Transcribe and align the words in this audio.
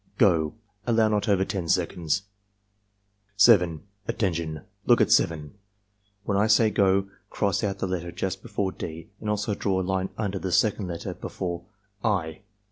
—Go!" 0.17 0.55
(Allow 0.87 1.09
not 1.09 1.29
over 1.29 1.45
10 1.45 1.69
seconds.) 1.69 2.23
7. 3.37 3.83
"Attention! 4.07 4.61
Look 4.87 4.99
at 4.99 5.11
7. 5.11 5.53
When 6.23 6.37
I 6.39 6.47
say 6.47 6.71
'go' 6.71 7.07
cross 7.29 7.61
oiU 7.61 7.77
the 7.77 7.85
letter 7.85 8.11
just 8.11 8.41
before 8.41 8.71
D 8.71 9.11
and 9.19 9.29
also 9.29 9.53
draw 9.53 9.79
a 9.79 9.83
line 9.85 10.09
under 10.17 10.39
the 10.39 10.51
second 10.51 10.87
letter 10.87 11.13
before 11.13 11.65
I. 12.03 12.39